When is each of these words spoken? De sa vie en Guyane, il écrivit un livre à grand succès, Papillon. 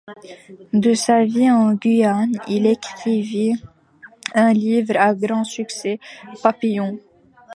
De 0.81 0.93
sa 0.95 1.23
vie 1.25 1.51
en 1.51 1.75
Guyane, 1.75 2.35
il 2.47 2.65
écrivit 2.65 3.53
un 4.33 4.51
livre 4.51 4.95
à 4.99 5.13
grand 5.13 5.43
succès, 5.43 5.99
Papillon. 6.41 6.97